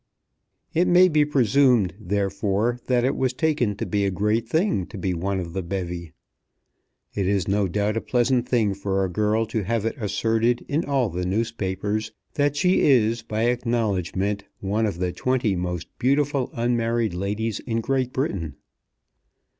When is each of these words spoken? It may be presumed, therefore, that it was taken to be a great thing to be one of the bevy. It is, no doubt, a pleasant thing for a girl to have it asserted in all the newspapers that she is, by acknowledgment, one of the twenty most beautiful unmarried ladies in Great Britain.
It 0.73 0.87
may 0.87 1.07
be 1.09 1.23
presumed, 1.25 1.93
therefore, 1.99 2.79
that 2.87 3.03
it 3.05 3.15
was 3.15 3.33
taken 3.33 3.75
to 3.75 3.85
be 3.85 4.03
a 4.03 4.09
great 4.09 4.49
thing 4.49 4.87
to 4.87 4.97
be 4.97 5.13
one 5.13 5.39
of 5.39 5.53
the 5.53 5.61
bevy. 5.61 6.11
It 7.13 7.27
is, 7.27 7.47
no 7.47 7.67
doubt, 7.67 7.97
a 7.97 8.01
pleasant 8.01 8.49
thing 8.49 8.73
for 8.73 9.05
a 9.05 9.09
girl 9.11 9.45
to 9.45 9.61
have 9.63 9.85
it 9.85 9.95
asserted 9.99 10.65
in 10.67 10.83
all 10.85 11.09
the 11.09 11.23
newspapers 11.23 12.13
that 12.33 12.55
she 12.55 12.81
is, 12.81 13.21
by 13.21 13.43
acknowledgment, 13.43 14.43
one 14.59 14.87
of 14.87 14.97
the 14.97 15.11
twenty 15.11 15.55
most 15.55 15.87
beautiful 15.99 16.49
unmarried 16.55 17.13
ladies 17.13 17.59
in 17.59 17.79
Great 17.79 18.11
Britain. 18.11 18.55